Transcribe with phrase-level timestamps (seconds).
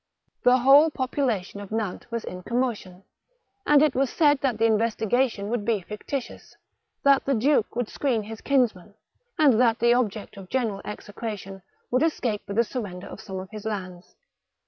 [0.41, 3.03] The whole population of Nantes was in commotion,
[3.67, 6.55] and it was said that the investigation would be fictitious,
[7.03, 8.95] that the duke would screen his kinsman,
[9.37, 11.61] and that the object of general execration
[11.91, 14.15] would escape with the sur render of some of his lands.